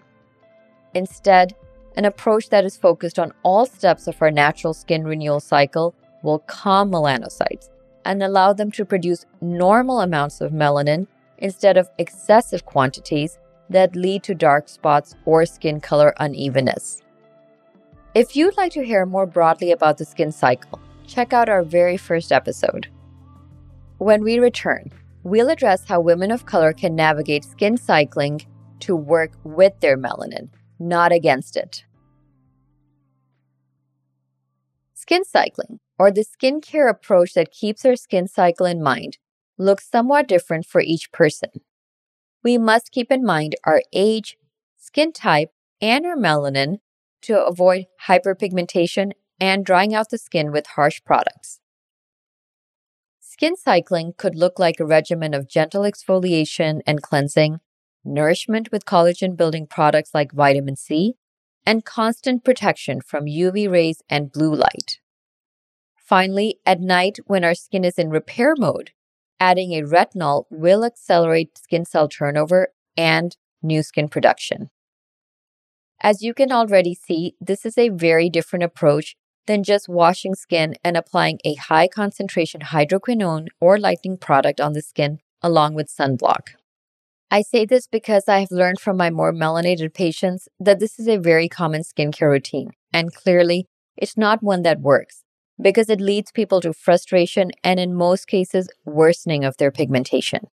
Instead, 0.94 1.54
an 1.96 2.04
approach 2.04 2.48
that 2.48 2.64
is 2.64 2.76
focused 2.76 3.20
on 3.20 3.32
all 3.44 3.64
steps 3.64 4.08
of 4.08 4.20
our 4.20 4.32
natural 4.32 4.74
skin 4.74 5.04
renewal 5.04 5.38
cycle 5.38 5.94
will 6.22 6.40
calm 6.40 6.90
melanocytes 6.90 7.70
and 8.04 8.22
allow 8.22 8.52
them 8.52 8.70
to 8.72 8.84
produce 8.84 9.26
normal 9.40 10.00
amounts 10.00 10.40
of 10.40 10.52
melanin 10.52 11.06
instead 11.38 11.76
of 11.76 11.90
excessive 11.98 12.64
quantities 12.64 13.38
that 13.70 13.94
lead 13.94 14.22
to 14.22 14.34
dark 14.34 14.68
spots 14.68 15.14
or 15.24 15.44
skin 15.44 15.80
color 15.80 16.14
unevenness. 16.18 17.02
If 18.14 18.34
you'd 18.34 18.56
like 18.56 18.72
to 18.72 18.84
hear 18.84 19.04
more 19.06 19.26
broadly 19.26 19.72
about 19.72 19.98
the 19.98 20.04
skin 20.04 20.32
cycle, 20.32 20.80
check 21.06 21.32
out 21.32 21.48
our 21.48 21.62
very 21.62 21.96
first 21.96 22.32
episode. 22.32 22.88
When 23.98 24.22
we 24.22 24.38
return, 24.38 24.90
we'll 25.22 25.50
address 25.50 25.84
how 25.84 26.00
women 26.00 26.30
of 26.30 26.46
color 26.46 26.72
can 26.72 26.94
navigate 26.94 27.44
skin 27.44 27.76
cycling 27.76 28.40
to 28.80 28.96
work 28.96 29.32
with 29.44 29.78
their 29.80 29.98
melanin, 29.98 30.48
not 30.78 31.12
against 31.12 31.56
it. 31.56 31.84
Skin 34.94 35.24
cycling, 35.24 35.80
or 35.98 36.10
the 36.10 36.24
skincare 36.24 36.88
approach 36.88 37.34
that 37.34 37.50
keeps 37.50 37.84
our 37.84 37.96
skin 37.96 38.28
cycle 38.28 38.66
in 38.66 38.82
mind, 38.82 39.18
looks 39.58 39.90
somewhat 39.90 40.28
different 40.28 40.64
for 40.64 40.80
each 40.80 41.10
person. 41.12 41.50
We 42.44 42.56
must 42.56 42.92
keep 42.92 43.10
in 43.10 43.24
mind 43.24 43.56
our 43.64 43.82
age, 43.92 44.36
skin 44.76 45.12
type, 45.12 45.50
and 45.80 46.06
our 46.06 46.16
melanin 46.16 46.78
to 47.22 47.44
avoid 47.44 47.86
hyperpigmentation 48.06 49.12
and 49.40 49.64
drying 49.64 49.94
out 49.94 50.10
the 50.10 50.18
skin 50.18 50.52
with 50.52 50.66
harsh 50.68 51.00
products. 51.04 51.60
Skin 53.20 53.56
cycling 53.56 54.14
could 54.16 54.34
look 54.34 54.58
like 54.58 54.80
a 54.80 54.86
regimen 54.86 55.34
of 55.34 55.48
gentle 55.48 55.82
exfoliation 55.82 56.80
and 56.86 57.02
cleansing, 57.02 57.60
nourishment 58.04 58.70
with 58.72 58.84
collagen 58.84 59.36
building 59.36 59.66
products 59.66 60.14
like 60.14 60.32
vitamin 60.32 60.76
C, 60.76 61.14
and 61.66 61.84
constant 61.84 62.44
protection 62.44 63.00
from 63.00 63.26
UV 63.26 63.70
rays 63.70 64.02
and 64.08 64.32
blue 64.32 64.54
light. 64.54 64.98
Finally, 66.08 66.58
at 66.64 66.80
night, 66.80 67.18
when 67.26 67.44
our 67.44 67.54
skin 67.54 67.84
is 67.84 67.98
in 67.98 68.08
repair 68.08 68.54
mode, 68.56 68.92
adding 69.38 69.72
a 69.72 69.82
retinol 69.82 70.44
will 70.48 70.82
accelerate 70.82 71.58
skin 71.58 71.84
cell 71.84 72.08
turnover 72.08 72.68
and 72.96 73.36
new 73.62 73.82
skin 73.82 74.08
production. 74.08 74.70
As 76.00 76.22
you 76.22 76.32
can 76.32 76.50
already 76.50 76.94
see, 76.94 77.34
this 77.42 77.66
is 77.66 77.76
a 77.76 77.90
very 77.90 78.30
different 78.30 78.62
approach 78.62 79.16
than 79.46 79.62
just 79.62 79.86
washing 79.86 80.34
skin 80.34 80.76
and 80.82 80.96
applying 80.96 81.40
a 81.44 81.56
high 81.56 81.88
concentration 81.88 82.62
hydroquinone 82.62 83.48
or 83.60 83.78
lightening 83.78 84.16
product 84.16 84.62
on 84.62 84.72
the 84.72 84.80
skin 84.80 85.18
along 85.42 85.74
with 85.74 85.94
sunblock. 85.94 86.54
I 87.30 87.42
say 87.42 87.66
this 87.66 87.86
because 87.86 88.28
I 88.28 88.40
have 88.40 88.50
learned 88.50 88.80
from 88.80 88.96
my 88.96 89.10
more 89.10 89.34
melanated 89.34 89.92
patients 89.92 90.48
that 90.58 90.78
this 90.80 90.98
is 90.98 91.06
a 91.06 91.18
very 91.18 91.50
common 91.50 91.82
skincare 91.82 92.30
routine, 92.30 92.70
and 92.94 93.14
clearly, 93.14 93.66
it's 93.94 94.16
not 94.16 94.42
one 94.42 94.62
that 94.62 94.80
works 94.80 95.24
because 95.60 95.88
it 95.88 96.00
leads 96.00 96.30
people 96.30 96.60
to 96.60 96.72
frustration 96.72 97.50
and, 97.64 97.80
in 97.80 97.94
most 97.94 98.26
cases, 98.26 98.68
worsening 98.84 99.44
of 99.44 99.56
their 99.56 99.70
pigmentation. 99.70 100.48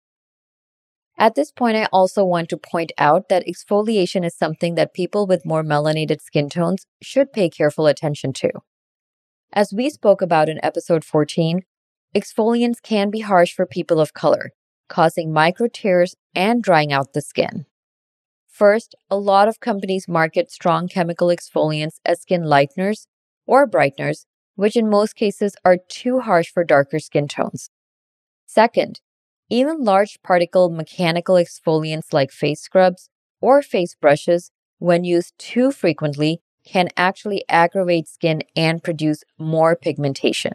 At 1.19 1.35
this 1.35 1.53
point, 1.53 1.77
I 1.77 1.89
also 1.93 2.25
want 2.25 2.49
to 2.49 2.57
point 2.57 2.93
out 2.99 3.29
that 3.29 3.47
exfoliation 3.47 4.25
is 4.25 4.35
something 4.35 4.75
that 4.77 4.95
people 4.95 5.27
with 5.27 5.45
more 5.45 5.63
melanated 5.63 6.21
skin 6.21 6.49
tones 6.49 6.87
should 7.03 7.33
pay 7.33 7.49
careful 7.49 7.87
attention 7.87 8.33
to. 8.35 8.51
As 9.53 9.73
we 9.73 9.91
spoke 9.91 10.23
about 10.23 10.49
in 10.49 10.59
episode 10.65 11.05
14, 11.05 11.63
exfoliants 12.15 12.81
can 12.83 13.11
be 13.11 13.21
harsh 13.21 13.53
for 13.53 13.67
people 13.67 14.01
of 14.01 14.15
color, 14.15 14.53
causing 14.89 15.33
micro 15.33 15.69
tears 15.69 16.15
and 16.35 16.63
drying 16.63 16.93
out 16.93 17.13
the 17.13 17.21
skin. 17.21 17.67
First, 18.49 18.95
a 19.11 19.17
lot 19.17 19.49
of 19.49 19.61
companies 19.61 20.09
market 20.09 20.51
strong 20.51 20.89
chemical 20.89 21.29
exfoliants 21.29 21.97
as 22.05 22.23
skin 22.23 22.43
lighteners 22.43 23.07
or 23.47 23.69
brighteners 23.69 24.25
which 24.55 24.77
in 24.77 24.89
most 24.89 25.15
cases 25.15 25.57
are 25.65 25.77
too 25.89 26.21
harsh 26.21 26.51
for 26.51 26.65
darker 26.65 26.99
skin 26.99 27.29
tones. 27.29 27.71
Second, 28.47 29.01
even 29.49 29.85
large 29.85 30.19
particle 30.23 30.71
mechanical 30.71 31.37
exfoliants 31.37 32.13
like 32.13 32.31
face 32.31 32.61
scrubs 32.61 33.09
or 33.41 33.63
face 33.63 33.95
brushes, 33.95 34.51
when 34.79 35.05
used 35.05 35.35
too 35.39 35.71
frequently, 35.71 36.41
can 36.65 36.89
actually 36.97 37.45
aggravate 37.49 38.09
skin 38.09 38.43
and 38.55 38.83
produce 38.83 39.25
more 39.39 39.75
pigmentation. 39.75 40.53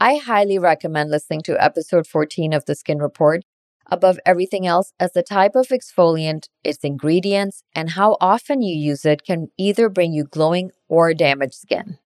I 0.00 0.16
highly 0.16 0.58
recommend 0.58 1.10
listening 1.10 1.42
to 1.42 1.62
episode 1.62 2.06
14 2.06 2.52
of 2.52 2.66
the 2.66 2.74
Skin 2.74 2.98
Report 2.98 3.42
above 3.90 4.20
everything 4.26 4.66
else, 4.66 4.92
as 5.00 5.12
the 5.12 5.22
type 5.22 5.54
of 5.54 5.68
exfoliant, 5.68 6.48
its 6.62 6.84
ingredients, 6.84 7.62
and 7.74 7.90
how 7.90 8.16
often 8.20 8.62
you 8.62 8.76
use 8.76 9.04
it 9.04 9.24
can 9.24 9.48
either 9.56 9.88
bring 9.88 10.12
you 10.12 10.24
glowing 10.24 10.70
or 10.88 11.14
damaged 11.14 11.54
skin. 11.54 11.98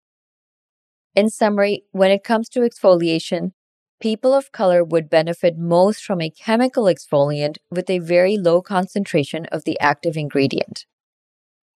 In 1.15 1.29
summary, 1.29 1.85
when 1.93 2.11
it 2.11 2.25
comes 2.25 2.49
to 2.51 2.61
exfoliation, 2.61 3.53
people 4.01 4.33
of 4.33 4.51
color 4.51 4.83
would 4.83 5.11
benefit 5.11 5.59
most 5.59 6.03
from 6.05 6.23
a 6.23 6.31
chemical 6.31 6.85
exfoliant 6.85 7.57
with 7.71 7.91
a 7.91 7.99
very 7.99 8.39
low 8.39 8.63
concentration 8.63 9.45
of 9.47 9.65
the 9.65 9.79
active 9.79 10.17
ingredient. 10.17 10.87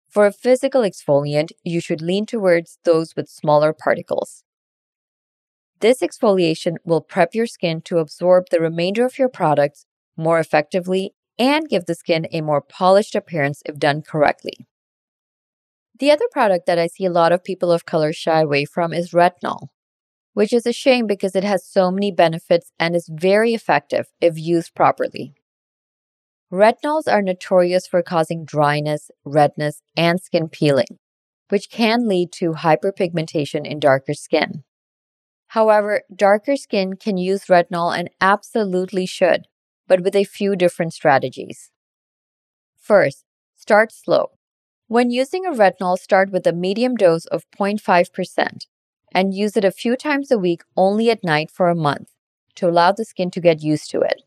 For 0.09 0.27
a 0.27 0.33
physical 0.33 0.83
exfoliant, 0.83 1.51
you 1.65 1.81
should 1.81 2.01
lean 2.01 2.27
towards 2.27 2.79
those 2.85 3.17
with 3.17 3.29
smaller 3.29 3.73
particles. 3.73 4.45
This 5.81 6.01
exfoliation 6.01 6.77
will 6.85 7.01
prep 7.01 7.35
your 7.35 7.49
skin 7.49 7.83
to 7.83 7.99
absorb 7.99 8.45
the 8.51 8.61
remainder 8.61 9.05
of 9.05 9.19
your 9.19 9.29
products 9.29 9.87
more 10.17 10.39
effectively 10.39 11.13
and 11.37 11.69
give 11.69 11.87
the 11.87 11.97
skin 11.97 12.29
a 12.31 12.41
more 12.41 12.61
polished 12.61 13.17
appearance 13.17 13.63
if 13.67 13.81
done 13.81 14.03
correctly. 14.03 14.69
The 16.01 16.11
other 16.11 16.27
product 16.33 16.67
that 16.67 16.79
I 16.79 16.89
see 16.89 17.05
a 17.05 17.11
lot 17.11 17.31
of 17.31 17.45
people 17.45 17.71
of 17.71 17.87
color 17.87 18.13
shy 18.13 18.41
away 18.41 18.65
from 18.65 18.93
is 18.93 19.13
retinol, 19.13 19.69
which 20.33 20.53
is 20.53 20.67
a 20.67 20.73
shame 20.73 21.07
because 21.07 21.37
it 21.37 21.45
has 21.45 21.65
so 21.65 21.91
many 21.91 22.11
benefits 22.11 22.73
and 22.81 22.97
is 22.97 23.09
very 23.09 23.55
effective 23.55 24.07
if 24.21 24.37
used 24.37 24.75
properly. 24.75 25.35
Retinols 26.53 27.11
are 27.11 27.23
notorious 27.23 27.87
for 27.87 28.03
causing 28.03 28.45
dryness, 28.45 29.11
redness, 29.25 29.83
and 29.97 30.21
skin 30.21 30.49
peeling, 30.49 30.99
which 31.49 31.71
can 31.71 32.09
lead 32.09 32.33
to 32.33 32.53
hyperpigmentation 32.53 33.65
in 33.65 33.79
darker 33.79 34.15
skin. 34.15 34.65
However, 35.49 36.03
darker 36.15 36.57
skin 36.57 36.95
can 36.97 37.17
use 37.17 37.45
retinol 37.45 37.97
and 37.97 38.11
absolutely 38.21 39.07
should, 39.07 39.47
but 39.87 40.03
with 40.03 40.17
a 40.17 40.25
few 40.25 40.57
different 40.57 40.93
strategies. 40.93 41.71
First, 42.77 43.25
start 43.55 43.93
slow 43.93 44.34
when 44.95 45.11
using 45.11 45.45
a 45.45 45.51
retinol, 45.51 45.99
start 45.99 46.31
with 46.31 46.47
a 46.47 46.53
medium 46.53 46.95
dose 46.95 47.27
of 47.27 47.51
0.5% 47.59 48.67
and 49.13 49.35
use 49.35 49.57
it 49.57 49.65
a 49.65 49.73
few 49.73 49.97
times 49.97 50.31
a 50.31 50.39
week 50.39 50.63
only 50.77 51.11
at 51.11 51.25
night 51.25 51.51
for 51.51 51.69
a 51.69 51.75
month 51.75 52.11
to 52.55 52.69
allow 52.69 52.93
the 52.93 53.05
skin 53.05 53.29
to 53.33 53.41
get 53.41 53.61
used 53.61 53.91
to 53.91 53.99
it. 54.03 54.23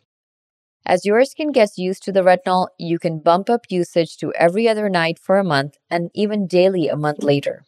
As 0.85 1.05
your 1.05 1.23
skin 1.23 1.53
gets 1.53 1.77
used 1.77 2.03
to 2.03 2.11
the 2.11 2.19
retinol, 2.19 2.67
you 2.77 2.99
can 2.99 3.19
bump 3.19 3.49
up 3.49 3.67
usage 3.69 4.17
to 4.17 4.33
every 4.33 4.67
other 4.67 4.89
night 4.89 5.19
for 5.19 5.37
a 5.37 5.43
month 5.55 5.77
and 5.89 6.11
even 6.13 6.47
daily 6.47 6.89
a 6.89 6.97
month 6.97 7.23
later. 7.23 7.63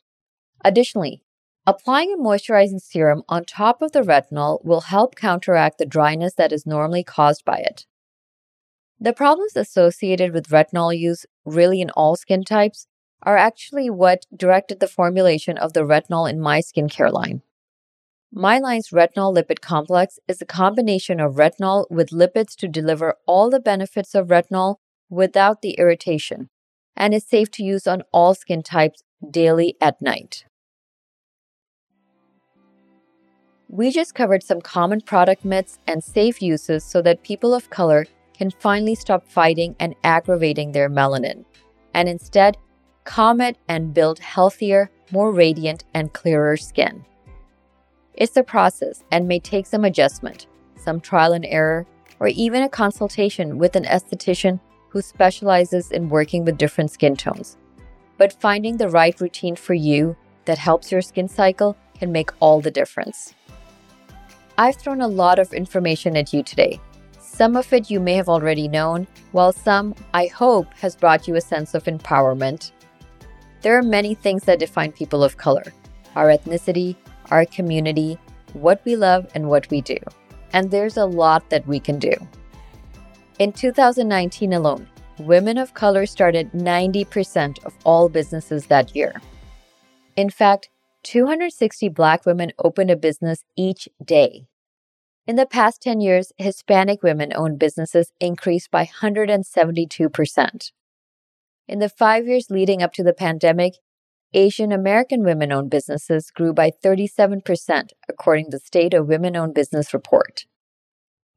Additionally, 0.65 1.21
applying 1.65 2.11
a 2.11 2.17
moisturizing 2.17 2.81
serum 2.81 3.23
on 3.29 3.45
top 3.45 3.81
of 3.81 3.93
the 3.93 4.01
retinol 4.01 4.61
will 4.65 4.81
help 4.81 5.15
counteract 5.15 5.77
the 5.77 5.85
dryness 5.85 6.33
that 6.33 6.51
is 6.51 6.65
normally 6.65 7.05
caused 7.05 7.45
by 7.45 7.59
it. 7.59 7.85
The 9.01 9.13
problems 9.13 9.55
associated 9.55 10.33
with 10.33 10.49
retinol 10.49 10.97
use, 10.97 11.25
really 11.49 11.81
in 11.81 11.89
all 11.91 12.15
skin 12.15 12.43
types, 12.43 12.87
are 13.23 13.37
actually 13.37 13.89
what 13.89 14.25
directed 14.35 14.79
the 14.79 14.87
formulation 14.87 15.57
of 15.57 15.73
the 15.73 15.81
retinol 15.81 16.29
in 16.29 16.39
my 16.39 16.59
skincare 16.59 17.11
line. 17.11 17.41
My 18.31 18.59
line's 18.59 18.89
retinol 18.89 19.35
lipid 19.35 19.59
complex 19.59 20.19
is 20.27 20.41
a 20.41 20.45
combination 20.45 21.19
of 21.19 21.35
retinol 21.35 21.85
with 21.89 22.11
lipids 22.11 22.55
to 22.57 22.67
deliver 22.67 23.15
all 23.25 23.49
the 23.49 23.59
benefits 23.59 24.13
of 24.13 24.27
retinol 24.27 24.75
without 25.09 25.61
the 25.61 25.71
irritation, 25.79 26.49
and 26.95 27.13
is 27.13 27.27
safe 27.27 27.49
to 27.51 27.63
use 27.63 27.87
on 27.87 28.03
all 28.13 28.35
skin 28.35 28.61
types 28.61 29.01
daily 29.29 29.75
at 29.81 30.01
night. 30.01 30.45
We 33.67 33.91
just 33.91 34.15
covered 34.15 34.43
some 34.43 34.61
common 34.61 35.01
product 35.01 35.45
myths 35.45 35.77
and 35.85 36.03
safe 36.03 36.41
uses 36.41 36.83
so 36.83 37.01
that 37.01 37.23
people 37.23 37.53
of 37.53 37.69
color 37.69 38.07
can 38.39 38.49
finally 38.49 38.95
stop 38.95 39.27
fighting 39.27 39.75
and 39.79 39.93
aggravating 40.03 40.71
their 40.71 40.89
melanin, 40.89 41.43
and 41.93 42.07
instead 42.07 42.57
calm 43.03 43.41
it 43.41 43.57
and 43.67 43.93
build 43.93 44.19
healthier, 44.19 44.89
more 45.11 45.31
radiant, 45.33 45.83
and 45.93 46.13
clearer 46.13 46.55
skin. 46.55 47.03
It's 48.13 48.37
a 48.37 48.43
process 48.43 49.03
and 49.11 49.27
may 49.27 49.39
take 49.39 49.65
some 49.65 49.83
adjustment, 49.83 50.47
some 50.77 51.01
trial 51.01 51.33
and 51.33 51.45
error, 51.45 51.85
or 52.19 52.27
even 52.29 52.63
a 52.63 52.69
consultation 52.69 53.57
with 53.57 53.75
an 53.75 53.83
esthetician 53.83 54.59
who 54.87 55.01
specializes 55.01 55.91
in 55.91 56.09
working 56.09 56.45
with 56.45 56.57
different 56.57 56.91
skin 56.91 57.15
tones. 57.15 57.57
But 58.17 58.39
finding 58.39 58.77
the 58.77 58.89
right 58.89 59.19
routine 59.19 59.55
for 59.55 59.73
you 59.73 60.15
that 60.45 60.57
helps 60.57 60.91
your 60.91 61.01
skin 61.01 61.27
cycle 61.27 61.75
can 61.97 62.11
make 62.11 62.31
all 62.39 62.61
the 62.61 62.71
difference. 62.71 63.33
I've 64.57 64.75
thrown 64.75 65.01
a 65.01 65.07
lot 65.07 65.39
of 65.39 65.53
information 65.53 66.15
at 66.15 66.33
you 66.33 66.43
today. 66.43 66.79
Some 67.19 67.55
of 67.55 67.71
it 67.73 67.89
you 67.89 67.99
may 67.99 68.13
have 68.13 68.29
already 68.29 68.67
known, 68.67 69.07
while 69.31 69.51
some, 69.51 69.93
I 70.13 70.27
hope, 70.27 70.73
has 70.75 70.95
brought 70.95 71.27
you 71.27 71.35
a 71.35 71.41
sense 71.41 71.73
of 71.73 71.83
empowerment. 71.83 72.71
There 73.61 73.77
are 73.77 73.83
many 73.83 74.15
things 74.15 74.43
that 74.45 74.59
define 74.59 74.91
people 74.91 75.23
of 75.23 75.37
color 75.37 75.63
our 76.15 76.27
ethnicity, 76.27 76.95
our 77.29 77.45
community, 77.45 78.17
what 78.53 78.81
we 78.83 78.95
love, 78.95 79.27
and 79.35 79.47
what 79.47 79.69
we 79.69 79.79
do. 79.79 79.97
And 80.53 80.71
there's 80.71 80.97
a 80.97 81.05
lot 81.05 81.49
that 81.49 81.65
we 81.67 81.79
can 81.79 81.99
do. 81.99 82.11
In 83.37 83.53
2019 83.53 84.53
alone, 84.53 84.87
women 85.19 85.57
of 85.57 85.75
color 85.75 86.05
started 86.05 86.51
90% 86.51 87.63
of 87.63 87.73
all 87.85 88.09
businesses 88.09 88.65
that 88.65 88.95
year. 88.95 89.21
In 90.15 90.29
fact, 90.29 90.69
260 91.03 91.89
Black 91.89 92.25
women 92.25 92.51
opened 92.59 92.91
a 92.91 92.95
business 92.95 93.45
each 93.55 93.87
day. 94.03 94.48
In 95.29 95.35
the 95.35 95.45
past 95.45 95.83
10 95.83 96.01
years, 96.01 96.33
Hispanic 96.39 97.03
women 97.03 97.31
owned 97.35 97.59
businesses 97.59 98.11
increased 98.19 98.71
by 98.71 98.85
172%. 98.85 100.71
In 101.67 101.77
the 101.77 101.87
five 101.87 102.27
years 102.27 102.47
leading 102.49 102.81
up 102.81 102.93
to 102.93 103.03
the 103.03 103.13
pandemic, 103.13 103.75
Asian 104.33 104.71
American 104.71 105.23
women 105.23 105.51
owned 105.51 105.69
businesses 105.69 106.31
grew 106.31 106.51
by 106.51 106.71
37%, 106.71 107.89
according 108.09 108.45
to 108.45 108.57
the 108.57 108.59
State 108.59 108.95
of 108.95 109.07
Women 109.07 109.35
Owned 109.35 109.53
Business 109.53 109.93
Report. 109.93 110.45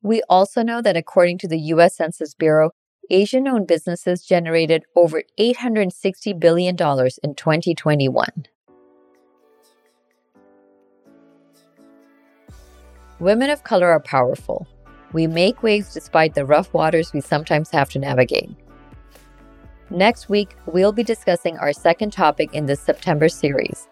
We 0.01 0.23
also 0.27 0.63
know 0.63 0.81
that 0.81 0.97
according 0.97 1.37
to 1.41 1.49
the 1.49 1.61
US 1.61 1.95
Census 1.95 2.35
Bureau, 2.35 2.71
Asian 3.11 3.47
owned 3.47 3.67
businesses 3.67 4.25
generated 4.25 4.85
over 4.97 5.23
$860 5.39 6.41
billion 6.41 6.77
in 6.77 7.35
2021. 7.35 8.47
Women 13.23 13.51
of 13.51 13.63
color 13.63 13.87
are 13.87 14.01
powerful. 14.01 14.67
We 15.13 15.29
make 15.29 15.63
waves 15.63 15.95
despite 15.95 16.35
the 16.35 16.45
rough 16.45 16.75
waters 16.75 17.13
we 17.13 17.21
sometimes 17.21 17.71
have 17.71 17.89
to 17.91 18.01
navigate. 18.01 18.51
Next 19.91 20.29
week, 20.29 20.57
we'll 20.67 20.91
be 20.91 21.05
discussing 21.05 21.57
our 21.59 21.73
second 21.73 22.13
topic 22.13 22.53
in 22.53 22.67
this 22.67 22.81
September 22.81 23.29
series 23.29 23.87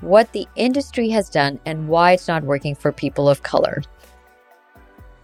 what 0.00 0.32
the 0.32 0.44
industry 0.56 1.08
has 1.10 1.30
done 1.30 1.60
and 1.66 1.86
why 1.86 2.10
it's 2.12 2.26
not 2.26 2.42
working 2.42 2.74
for 2.74 2.90
people 2.90 3.28
of 3.28 3.44
color. 3.44 3.80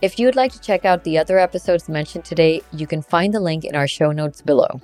If 0.01 0.17
you'd 0.21 0.37
like 0.37 0.53
to 0.53 0.61
check 0.61 0.85
out 0.85 1.03
the 1.03 1.19
other 1.19 1.37
episodes 1.37 1.89
mentioned 1.89 2.25
today, 2.25 2.63
you 2.73 2.87
can 2.87 3.03
find 3.03 3.35
the 3.35 3.41
link 3.41 3.65
in 3.65 3.75
our 3.75 3.89
show 3.89 4.13
notes 4.13 4.43
below. 4.43 4.81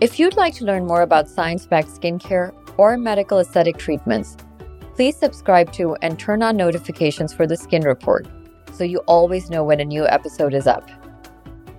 If 0.00 0.18
you'd 0.18 0.36
like 0.36 0.54
to 0.54 0.64
learn 0.64 0.86
more 0.86 1.02
about 1.02 1.28
science 1.28 1.66
backed 1.66 1.88
skincare 1.88 2.54
or 2.78 2.96
medical 2.96 3.38
aesthetic 3.38 3.76
treatments, 3.76 4.38
please 4.94 5.16
subscribe 5.16 5.72
to 5.72 5.96
and 6.02 6.18
turn 6.18 6.42
on 6.42 6.56
notifications 6.56 7.32
for 7.32 7.46
the 7.46 7.56
Skin 7.56 7.82
Report 7.82 8.26
so 8.72 8.84
you 8.84 8.98
always 9.06 9.50
know 9.50 9.64
when 9.64 9.80
a 9.80 9.84
new 9.84 10.06
episode 10.06 10.54
is 10.54 10.66
up. 10.66 10.88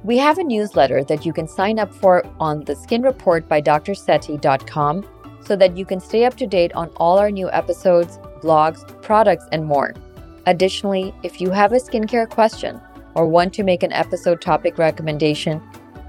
We 0.04 0.18
have 0.18 0.38
a 0.38 0.44
newsletter 0.44 1.04
that 1.06 1.26
you 1.26 1.34
can 1.34 1.48
sign 1.48 1.80
up 1.80 1.94
for 1.94 2.24
on 2.40 2.64
the 2.64 2.76
Skin 2.76 3.02
Report 3.02 3.48
by 3.50 3.62
drsethi.com 3.62 5.06
so 5.42 5.56
that 5.56 5.78
you 5.78 5.86
can 5.86 6.00
stay 6.00 6.26
up 6.26 6.36
to 6.38 6.48
date 6.48 6.74
on 6.74 6.90
all 6.98 7.18
our 7.18 7.32
new 7.32 7.50
episodes, 7.52 8.18
blogs, 8.42 8.86
products, 9.02 9.46
and 9.52 9.66
more. 9.66 9.94
Additionally, 10.46 11.14
if 11.24 11.42
you 11.42 11.50
have 11.50 11.72
a 11.72 11.78
skincare 11.78 12.30
question 12.30 12.80
or 13.16 13.28
want 13.28 13.54
to 13.56 13.64
make 13.64 13.84
an 13.84 13.94
episode 13.94 14.42
topic 14.42 14.78
recommendation, 14.78 15.62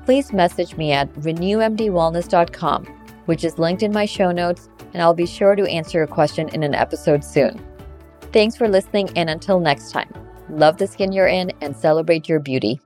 please 0.05 0.33
message 0.33 0.77
me 0.77 0.92
at 0.92 1.12
renewmdwellness.com, 1.14 2.85
which 3.27 3.45
is 3.45 3.59
linked 3.59 3.83
in 3.83 3.92
my 3.92 4.05
show 4.05 4.31
notes, 4.31 4.69
and 4.92 5.03
I'll 5.03 5.14
be 5.14 5.27
sure 5.27 5.55
to 5.57 5.64
answer 5.66 5.99
your 5.99 6.07
question 6.07 6.49
in 6.51 6.62
an 6.62 6.75
episode 6.75 7.25
soon. 7.25 7.61
Thanks 8.33 8.57
for 8.57 8.68
listening, 8.68 9.11
and 9.16 9.31
until 9.31 9.61
next 9.61 9.92
time, 9.92 10.12
love 10.49 10.79
the 10.79 10.87
skin 10.87 11.12
you're 11.12 11.27
in 11.27 11.53
and 11.61 11.77
celebrate 11.77 12.29
your 12.29 12.40
beauty. 12.40 12.81